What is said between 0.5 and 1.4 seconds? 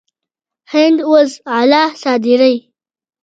هند اوس